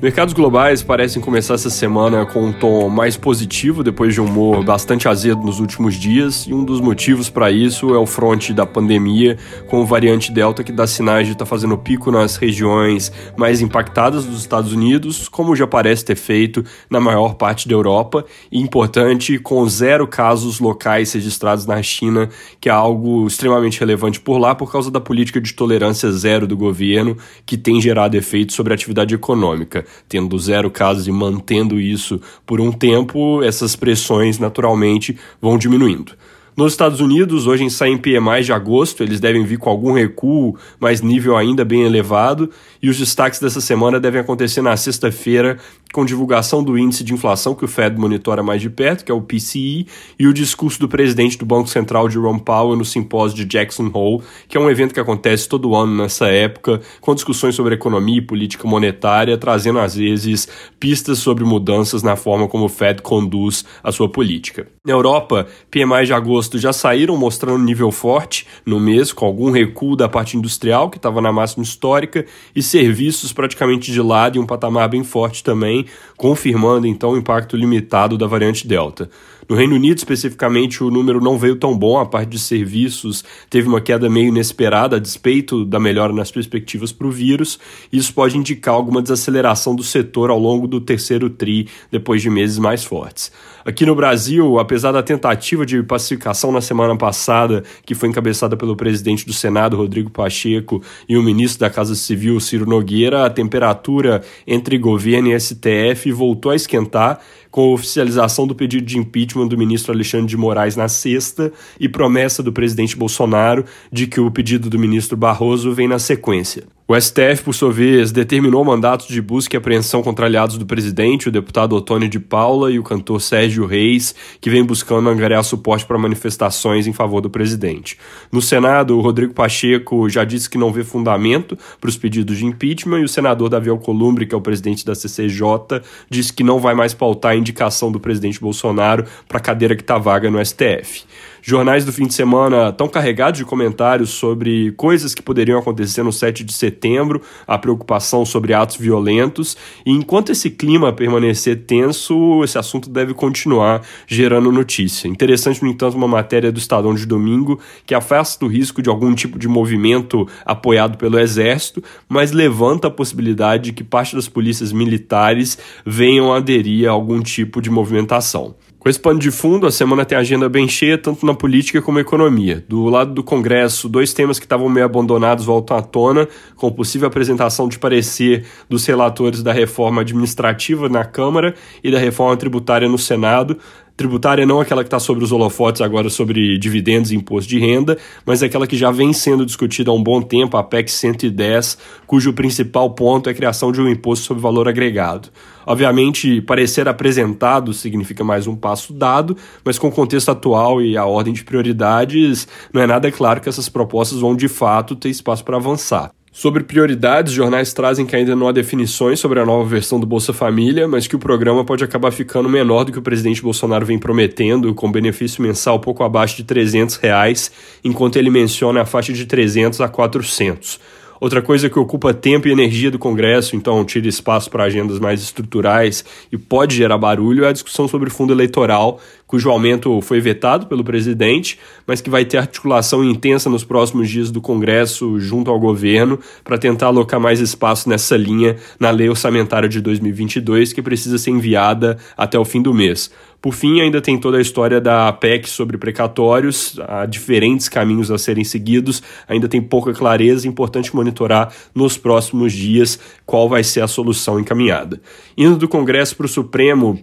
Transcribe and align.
Mercados 0.00 0.32
globais 0.32 0.80
parecem 0.80 1.20
começar 1.20 1.54
essa 1.54 1.68
semana 1.68 2.24
com 2.24 2.46
um 2.46 2.52
tom 2.52 2.88
mais 2.88 3.16
positivo 3.16 3.82
depois 3.82 4.14
de 4.14 4.20
um 4.20 4.26
humor 4.26 4.64
bastante 4.64 5.08
azedo 5.08 5.42
nos 5.42 5.58
últimos 5.58 5.96
dias, 5.96 6.46
e 6.46 6.54
um 6.54 6.64
dos 6.64 6.80
motivos 6.80 7.28
para 7.28 7.50
isso 7.50 7.92
é 7.92 7.98
o 7.98 8.06
fronte 8.06 8.52
da 8.52 8.64
pandemia 8.64 9.36
com 9.66 9.80
o 9.80 9.84
variante 9.84 10.30
Delta 10.30 10.62
que 10.62 10.70
dá 10.70 10.86
sinais 10.86 11.26
de 11.26 11.32
estar 11.32 11.44
tá 11.44 11.48
fazendo 11.48 11.76
pico 11.76 12.12
nas 12.12 12.36
regiões 12.36 13.10
mais 13.36 13.60
impactadas 13.60 14.24
dos 14.24 14.38
Estados 14.38 14.72
Unidos, 14.72 15.28
como 15.28 15.56
já 15.56 15.66
parece 15.66 16.04
ter 16.04 16.14
feito 16.14 16.64
na 16.88 17.00
maior 17.00 17.34
parte 17.34 17.66
da 17.66 17.74
Europa, 17.74 18.24
e 18.52 18.60
importante, 18.60 19.36
com 19.36 19.68
zero 19.68 20.06
casos 20.06 20.60
locais 20.60 21.12
registrados 21.12 21.66
na 21.66 21.82
China, 21.82 22.28
que 22.60 22.68
é 22.68 22.72
algo 22.72 23.26
extremamente 23.26 23.80
relevante 23.80 24.20
por 24.20 24.38
lá 24.38 24.54
por 24.54 24.70
causa 24.70 24.92
da 24.92 25.00
política 25.00 25.40
de 25.40 25.52
tolerância 25.54 26.12
zero 26.12 26.46
do 26.46 26.56
governo, 26.56 27.16
que 27.44 27.56
tem 27.56 27.80
gerado 27.80 28.16
efeitos 28.16 28.54
sobre 28.54 28.72
a 28.72 28.76
atividade 28.76 29.12
econômica 29.12 29.87
tendo 30.08 30.38
zero 30.38 30.70
casos 30.70 31.06
e 31.06 31.12
mantendo 31.12 31.78
isso 31.80 32.20
por 32.46 32.60
um 32.60 32.72
tempo, 32.72 33.42
essas 33.42 33.76
pressões 33.76 34.38
naturalmente 34.38 35.18
vão 35.40 35.58
diminuindo. 35.58 36.12
Nos 36.58 36.72
Estados 36.72 37.00
Unidos, 37.00 37.46
hoje 37.46 37.70
saem 37.70 37.96
PMI 37.96 38.42
de 38.42 38.52
agosto, 38.52 39.04
eles 39.04 39.20
devem 39.20 39.44
vir 39.44 39.58
com 39.58 39.70
algum 39.70 39.92
recuo, 39.92 40.56
mas 40.80 41.00
nível 41.00 41.36
ainda 41.36 41.64
bem 41.64 41.84
elevado, 41.84 42.50
e 42.82 42.90
os 42.90 42.98
destaques 42.98 43.38
dessa 43.38 43.60
semana 43.60 44.00
devem 44.00 44.20
acontecer 44.20 44.60
na 44.60 44.76
sexta-feira, 44.76 45.56
com 45.92 46.04
divulgação 46.04 46.60
do 46.60 46.76
índice 46.76 47.04
de 47.04 47.14
inflação 47.14 47.54
que 47.54 47.64
o 47.64 47.68
Fed 47.68 47.96
monitora 47.96 48.42
mais 48.42 48.60
de 48.60 48.68
perto, 48.68 49.04
que 49.04 49.12
é 49.12 49.14
o 49.14 49.20
PCI, 49.20 49.86
e 50.18 50.26
o 50.26 50.34
discurso 50.34 50.80
do 50.80 50.88
presidente 50.88 51.38
do 51.38 51.46
Banco 51.46 51.68
Central, 51.68 52.10
Jerome 52.10 52.40
Powell, 52.40 52.76
no 52.76 52.84
simpósio 52.84 53.36
de 53.36 53.44
Jackson 53.44 53.88
Hole, 53.94 54.24
que 54.48 54.56
é 54.56 54.60
um 54.60 54.68
evento 54.68 54.92
que 54.92 54.98
acontece 54.98 55.48
todo 55.48 55.76
ano 55.76 55.94
nessa 55.94 56.26
época, 56.26 56.80
com 57.00 57.14
discussões 57.14 57.54
sobre 57.54 57.76
economia 57.76 58.18
e 58.18 58.20
política 58.20 58.66
monetária, 58.66 59.38
trazendo 59.38 59.78
às 59.78 59.94
vezes 59.94 60.48
pistas 60.80 61.18
sobre 61.18 61.44
mudanças 61.44 62.02
na 62.02 62.16
forma 62.16 62.48
como 62.48 62.64
o 62.64 62.68
Fed 62.68 63.00
conduz 63.00 63.64
a 63.80 63.92
sua 63.92 64.08
política. 64.08 64.66
Na 64.84 64.92
Europa, 64.92 65.46
PMI 65.70 66.04
de 66.04 66.12
agosto 66.12 66.47
já 66.56 66.72
saíram 66.72 67.16
mostrando 67.16 67.62
nível 67.62 67.90
forte 67.90 68.46
no 68.64 68.80
mês, 68.80 69.12
com 69.12 69.26
algum 69.26 69.50
recuo 69.50 69.96
da 69.96 70.08
parte 70.08 70.36
industrial, 70.36 70.88
que 70.88 70.96
estava 70.96 71.20
na 71.20 71.32
máxima 71.32 71.64
histórica, 71.64 72.24
e 72.54 72.62
serviços 72.62 73.32
praticamente 73.32 73.92
de 73.92 74.00
lado 74.00 74.36
e 74.36 74.38
um 74.38 74.46
patamar 74.46 74.88
bem 74.88 75.04
forte 75.04 75.44
também, 75.44 75.84
confirmando 76.16 76.86
então 76.86 77.10
o 77.10 77.18
impacto 77.18 77.56
limitado 77.56 78.16
da 78.16 78.26
variante 78.26 78.66
Delta. 78.66 79.10
No 79.48 79.56
Reino 79.56 79.76
Unido, 79.76 79.96
especificamente, 79.96 80.84
o 80.84 80.90
número 80.90 81.22
não 81.22 81.38
veio 81.38 81.56
tão 81.56 81.76
bom, 81.76 81.98
a 81.98 82.04
parte 82.04 82.28
de 82.28 82.38
serviços 82.38 83.24
teve 83.48 83.66
uma 83.66 83.80
queda 83.80 84.06
meio 84.10 84.28
inesperada, 84.28 84.96
a 84.96 84.98
despeito 84.98 85.64
da 85.64 85.80
melhora 85.80 86.12
nas 86.12 86.30
perspectivas 86.30 86.92
para 86.92 87.06
o 87.06 87.10
vírus. 87.10 87.58
Isso 87.90 88.12
pode 88.12 88.36
indicar 88.36 88.74
alguma 88.74 89.00
desaceleração 89.00 89.74
do 89.74 89.82
setor 89.82 90.28
ao 90.28 90.38
longo 90.38 90.68
do 90.68 90.82
terceiro 90.82 91.30
TRI, 91.30 91.66
depois 91.90 92.20
de 92.20 92.28
meses 92.28 92.58
mais 92.58 92.84
fortes. 92.84 93.32
Aqui 93.64 93.86
no 93.86 93.94
Brasil, 93.94 94.58
apesar 94.58 94.92
da 94.92 95.02
tentativa 95.02 95.64
de 95.64 95.82
pacificação 95.82 96.37
na 96.46 96.60
semana 96.60 96.96
passada, 96.96 97.64
que 97.84 97.94
foi 97.94 98.08
encabeçada 98.08 98.56
pelo 98.56 98.76
presidente 98.76 99.26
do 99.26 99.32
Senado, 99.32 99.76
Rodrigo 99.76 100.10
Pacheco, 100.10 100.82
e 101.08 101.16
o 101.16 101.22
ministro 101.22 101.60
da 101.60 101.70
Casa 101.70 101.94
Civil, 101.94 102.38
Ciro 102.38 102.64
Nogueira, 102.64 103.26
a 103.26 103.30
temperatura 103.30 104.22
entre 104.46 104.78
governo 104.78 105.28
e 105.28 105.40
STF 105.40 106.12
voltou 106.12 106.52
a 106.52 106.56
esquentar 106.56 107.20
com 107.50 107.70
a 107.70 107.74
oficialização 107.74 108.46
do 108.46 108.54
pedido 108.54 108.86
de 108.86 108.98
impeachment 108.98 109.48
do 109.48 109.58
ministro 109.58 109.92
Alexandre 109.92 110.26
de 110.26 110.36
Moraes 110.36 110.76
na 110.76 110.88
sexta 110.88 111.52
e 111.78 111.88
promessa 111.88 112.42
do 112.42 112.52
presidente 112.52 112.96
Bolsonaro 112.96 113.64
de 113.92 114.06
que 114.06 114.20
o 114.20 114.30
pedido 114.30 114.68
do 114.70 114.78
ministro 114.78 115.16
Barroso 115.16 115.72
vem 115.72 115.88
na 115.88 115.98
sequência. 115.98 116.64
O 116.90 116.98
STF, 116.98 117.42
por 117.44 117.54
sua 117.54 117.70
vez, 117.70 118.10
determinou 118.10 118.64
mandatos 118.64 119.08
de 119.08 119.20
busca 119.20 119.54
e 119.54 119.58
apreensão 119.58 120.02
contra 120.02 120.24
aliados 120.24 120.56
do 120.56 120.64
presidente, 120.64 121.28
o 121.28 121.30
deputado 121.30 121.76
Otônio 121.76 122.08
de 122.08 122.18
Paula 122.18 122.72
e 122.72 122.78
o 122.78 122.82
cantor 122.82 123.20
Sérgio 123.20 123.66
Reis, 123.66 124.14
que 124.40 124.48
vem 124.48 124.64
buscando 124.64 125.06
angariar 125.10 125.44
suporte 125.44 125.84
para 125.84 125.98
manifestações 125.98 126.86
em 126.86 126.94
favor 126.94 127.20
do 127.20 127.28
presidente. 127.28 127.98
No 128.32 128.40
Senado, 128.40 128.96
o 128.96 129.02
Rodrigo 129.02 129.34
Pacheco 129.34 130.08
já 130.08 130.24
disse 130.24 130.48
que 130.48 130.56
não 130.56 130.72
vê 130.72 130.82
fundamento 130.82 131.58
para 131.78 131.90
os 131.90 131.96
pedidos 131.98 132.38
de 132.38 132.46
impeachment 132.46 133.00
e 133.00 133.04
o 133.04 133.08
senador 133.08 133.50
Davi 133.50 133.68
Alcolumbre, 133.68 134.24
que 134.24 134.34
é 134.34 134.38
o 134.38 134.40
presidente 134.40 134.86
da 134.86 134.94
CCJ, 134.94 135.82
disse 136.08 136.32
que 136.32 136.42
não 136.42 136.58
vai 136.58 136.74
mais 136.74 136.94
pautar 136.94 137.36
indicação 137.38 137.90
do 137.90 138.00
presidente 138.00 138.40
Bolsonaro 138.40 139.04
para 139.26 139.38
a 139.38 139.40
cadeira 139.40 139.74
que 139.74 139.82
está 139.82 139.98
vaga 139.98 140.30
no 140.30 140.44
STF. 140.44 141.04
Jornais 141.50 141.82
do 141.82 141.90
fim 141.94 142.06
de 142.06 142.12
semana 142.12 142.68
estão 142.68 142.86
carregados 142.86 143.38
de 143.38 143.44
comentários 143.46 144.10
sobre 144.10 144.70
coisas 144.72 145.14
que 145.14 145.22
poderiam 145.22 145.58
acontecer 145.58 146.02
no 146.02 146.12
7 146.12 146.44
de 146.44 146.52
setembro, 146.52 147.22
a 147.46 147.56
preocupação 147.56 148.26
sobre 148.26 148.52
atos 148.52 148.76
violentos, 148.76 149.56
e 149.86 149.90
enquanto 149.90 150.30
esse 150.30 150.50
clima 150.50 150.92
permanecer 150.92 151.64
tenso, 151.64 152.44
esse 152.44 152.58
assunto 152.58 152.90
deve 152.90 153.14
continuar 153.14 153.80
gerando 154.06 154.52
notícia. 154.52 155.08
Interessante, 155.08 155.62
no 155.62 155.70
entanto, 155.70 155.96
uma 155.96 156.06
matéria 156.06 156.52
do 156.52 156.58
Estadão 156.58 156.94
de 156.94 157.06
domingo 157.06 157.58
que 157.86 157.94
afasta 157.94 158.44
o 158.44 158.48
risco 158.48 158.82
de 158.82 158.90
algum 158.90 159.14
tipo 159.14 159.38
de 159.38 159.48
movimento 159.48 160.28
apoiado 160.44 160.98
pelo 160.98 161.18
Exército, 161.18 161.82
mas 162.06 162.30
levanta 162.30 162.88
a 162.88 162.90
possibilidade 162.90 163.70
de 163.70 163.72
que 163.72 163.82
parte 163.82 164.14
das 164.14 164.28
polícias 164.28 164.70
militares 164.70 165.56
venham 165.86 166.30
a 166.30 166.36
aderir 166.36 166.86
a 166.86 166.92
algum 166.92 167.22
tipo 167.22 167.62
de 167.62 167.70
movimentação. 167.70 168.54
Com 168.88 169.02
pano 169.02 169.18
de 169.18 169.30
fundo, 169.30 169.66
a 169.66 169.70
semana 169.70 170.02
tem 170.02 170.16
agenda 170.16 170.48
bem 170.48 170.66
cheia, 170.66 170.96
tanto 170.96 171.26
na 171.26 171.34
política 171.34 171.82
como 171.82 171.96
na 171.96 172.00
economia. 172.00 172.64
Do 172.66 172.84
lado 172.84 173.12
do 173.12 173.22
Congresso, 173.22 173.86
dois 173.86 174.14
temas 174.14 174.38
que 174.38 174.46
estavam 174.46 174.66
meio 174.66 174.86
abandonados 174.86 175.44
voltam 175.44 175.76
à 175.76 175.82
tona, 175.82 176.26
com 176.56 176.72
possível 176.72 177.06
apresentação 177.06 177.68
de 177.68 177.78
parecer 177.78 178.46
dos 178.66 178.86
relatores 178.86 179.42
da 179.42 179.52
reforma 179.52 180.00
administrativa 180.00 180.88
na 180.88 181.04
Câmara 181.04 181.54
e 181.84 181.90
da 181.90 181.98
reforma 181.98 182.34
tributária 182.38 182.88
no 182.88 182.96
Senado, 182.96 183.58
tributária 183.98 184.46
não 184.46 184.60
aquela 184.60 184.84
que 184.84 184.86
está 184.86 185.00
sobre 185.00 185.24
os 185.24 185.32
holofotes 185.32 185.82
agora 185.82 186.08
sobre 186.08 186.56
dividendos 186.56 187.10
e 187.10 187.16
imposto 187.16 187.50
de 187.50 187.58
renda, 187.58 187.98
mas 188.24 188.44
aquela 188.44 188.64
que 188.64 188.76
já 188.76 188.92
vem 188.92 189.12
sendo 189.12 189.44
discutida 189.44 189.90
há 189.90 189.94
um 189.94 190.02
bom 190.02 190.22
tempo, 190.22 190.56
a 190.56 190.62
PEC 190.62 190.88
110, 190.88 191.76
cujo 192.06 192.32
principal 192.32 192.90
ponto 192.90 193.28
é 193.28 193.32
a 193.32 193.34
criação 193.34 193.72
de 193.72 193.80
um 193.80 193.88
imposto 193.88 194.24
sobre 194.24 194.40
valor 194.40 194.68
agregado. 194.68 195.28
Obviamente, 195.66 196.40
parecer 196.40 196.88
apresentado 196.88 197.74
significa 197.74 198.22
mais 198.22 198.46
um 198.46 198.54
passo 198.54 198.92
dado, 198.92 199.36
mas 199.64 199.78
com 199.78 199.88
o 199.88 199.92
contexto 199.92 200.30
atual 200.30 200.80
e 200.80 200.96
a 200.96 201.04
ordem 201.04 201.34
de 201.34 201.42
prioridades, 201.42 202.46
não 202.72 202.80
é 202.80 202.86
nada 202.86 203.10
claro 203.10 203.40
que 203.40 203.48
essas 203.48 203.68
propostas 203.68 204.20
vão 204.20 204.36
de 204.36 204.46
fato 204.46 204.94
ter 204.94 205.10
espaço 205.10 205.44
para 205.44 205.56
avançar. 205.56 206.12
Sobre 206.38 206.62
prioridades, 206.62 207.32
jornais 207.32 207.72
trazem 207.72 208.06
que 208.06 208.14
ainda 208.14 208.36
não 208.36 208.46
há 208.46 208.52
definições 208.52 209.18
sobre 209.18 209.40
a 209.40 209.44
nova 209.44 209.68
versão 209.68 209.98
do 209.98 210.06
Bolsa 210.06 210.32
Família, 210.32 210.86
mas 210.86 211.04
que 211.04 211.16
o 211.16 211.18
programa 211.18 211.64
pode 211.64 211.82
acabar 211.82 212.12
ficando 212.12 212.48
menor 212.48 212.84
do 212.84 212.92
que 212.92 212.98
o 213.00 213.02
presidente 213.02 213.42
Bolsonaro 213.42 213.84
vem 213.84 213.98
prometendo, 213.98 214.72
com 214.72 214.88
benefício 214.88 215.42
mensal 215.42 215.80
pouco 215.80 216.04
abaixo 216.04 216.36
de 216.36 216.44
300 216.44 216.94
reais, 216.98 217.50
enquanto 217.82 218.14
ele 218.14 218.30
menciona 218.30 218.82
a 218.82 218.86
faixa 218.86 219.12
de 219.12 219.26
300 219.26 219.80
a 219.80 219.88
400. 219.88 220.78
Outra 221.20 221.42
coisa 221.42 221.68
que 221.68 221.78
ocupa 221.78 222.14
tempo 222.14 222.46
e 222.46 222.52
energia 222.52 222.90
do 222.90 222.98
Congresso, 222.98 223.56
então 223.56 223.84
tira 223.84 224.06
espaço 224.06 224.50
para 224.50 224.64
agendas 224.64 225.00
mais 225.00 225.20
estruturais 225.20 226.04
e 226.30 226.38
pode 226.38 226.76
gerar 226.76 226.96
barulho, 226.96 227.44
é 227.44 227.48
a 227.48 227.52
discussão 227.52 227.88
sobre 227.88 228.08
fundo 228.08 228.32
eleitoral, 228.32 229.00
cujo 229.26 229.50
aumento 229.50 230.00
foi 230.00 230.20
vetado 230.20 230.66
pelo 230.66 230.84
presidente, 230.84 231.58
mas 231.86 232.00
que 232.00 232.08
vai 232.08 232.24
ter 232.24 232.38
articulação 232.38 233.04
intensa 233.04 233.50
nos 233.50 233.64
próximos 233.64 234.08
dias 234.08 234.30
do 234.30 234.40
Congresso 234.40 235.18
junto 235.18 235.50
ao 235.50 235.58
governo 235.58 236.18
para 236.44 236.56
tentar 236.56 236.86
alocar 236.86 237.18
mais 237.18 237.40
espaço 237.40 237.88
nessa 237.88 238.16
linha 238.16 238.56
na 238.78 238.90
lei 238.90 239.08
orçamentária 239.08 239.68
de 239.68 239.80
2022, 239.80 240.72
que 240.72 240.80
precisa 240.80 241.18
ser 241.18 241.30
enviada 241.30 241.98
até 242.16 242.38
o 242.38 242.44
fim 242.44 242.62
do 242.62 242.72
mês. 242.72 243.10
Por 243.40 243.54
fim, 243.54 243.80
ainda 243.80 244.00
tem 244.00 244.18
toda 244.18 244.38
a 244.38 244.40
história 244.40 244.80
da 244.80 245.12
PEC 245.12 245.48
sobre 245.48 245.78
precatórios, 245.78 246.78
há 246.88 247.06
diferentes 247.06 247.68
caminhos 247.68 248.10
a 248.10 248.18
serem 248.18 248.42
seguidos, 248.42 249.00
ainda 249.28 249.48
tem 249.48 249.62
pouca 249.62 249.92
clareza, 249.92 250.48
importante 250.48 250.94
monitorar 250.94 251.52
nos 251.72 251.96
próximos 251.96 252.52
dias 252.52 252.98
qual 253.24 253.48
vai 253.48 253.62
ser 253.62 253.80
a 253.80 253.86
solução 253.86 254.40
encaminhada. 254.40 255.00
Indo 255.36 255.56
do 255.56 255.68
Congresso 255.68 256.16
para 256.16 256.26
o 256.26 256.28
Supremo, 256.28 256.98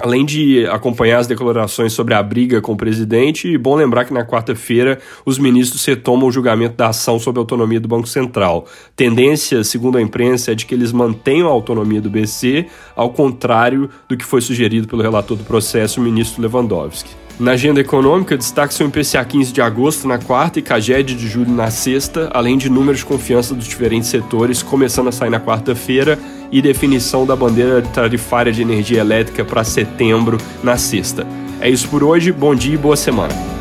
Além 0.00 0.24
de 0.24 0.66
acompanhar 0.66 1.18
as 1.18 1.28
declarações 1.28 1.92
sobre 1.92 2.14
a 2.14 2.22
briga 2.22 2.60
com 2.60 2.72
o 2.72 2.76
presidente, 2.76 3.56
bom 3.56 3.76
lembrar 3.76 4.04
que 4.04 4.12
na 4.12 4.24
quarta-feira 4.24 4.98
os 5.24 5.38
ministros 5.38 5.84
retomam 5.84 6.26
o 6.26 6.32
julgamento 6.32 6.76
da 6.76 6.88
ação 6.88 7.18
sobre 7.18 7.38
a 7.38 7.42
autonomia 7.42 7.78
do 7.78 7.86
Banco 7.86 8.08
Central. 8.08 8.66
Tendência, 8.96 9.62
segundo 9.62 9.96
a 9.96 10.02
imprensa, 10.02 10.50
é 10.50 10.54
de 10.54 10.66
que 10.66 10.74
eles 10.74 10.90
mantenham 10.90 11.46
a 11.46 11.52
autonomia 11.52 12.00
do 12.00 12.10
BC, 12.10 12.66
ao 12.96 13.10
contrário 13.10 13.88
do 14.08 14.16
que 14.16 14.24
foi 14.24 14.40
sugerido 14.40 14.88
pelo 14.88 15.02
relator 15.02 15.36
do 15.36 15.44
processo, 15.44 16.00
o 16.00 16.02
ministro 16.02 16.42
Lewandowski. 16.42 17.23
Na 17.38 17.52
agenda 17.52 17.80
econômica, 17.80 18.38
destaque-se 18.38 18.82
o 18.84 18.86
IPCA 18.86 19.24
15 19.24 19.52
de 19.52 19.60
agosto 19.60 20.06
na 20.06 20.18
quarta 20.18 20.60
e 20.60 20.62
CAGED 20.62 21.16
de 21.16 21.26
julho 21.26 21.50
na 21.50 21.68
sexta, 21.68 22.30
além 22.32 22.56
de 22.56 22.70
números 22.70 23.00
de 23.00 23.04
confiança 23.04 23.54
dos 23.54 23.66
diferentes 23.66 24.08
setores 24.08 24.62
começando 24.62 25.08
a 25.08 25.12
sair 25.12 25.30
na 25.30 25.40
quarta-feira 25.40 26.16
e 26.52 26.62
definição 26.62 27.26
da 27.26 27.34
bandeira 27.34 27.82
tarifária 27.82 28.52
de 28.52 28.62
energia 28.62 29.00
elétrica 29.00 29.44
para 29.44 29.64
setembro 29.64 30.38
na 30.62 30.76
sexta. 30.76 31.26
É 31.60 31.68
isso 31.68 31.88
por 31.88 32.04
hoje, 32.04 32.30
bom 32.30 32.54
dia 32.54 32.74
e 32.74 32.78
boa 32.78 32.96
semana. 32.96 33.53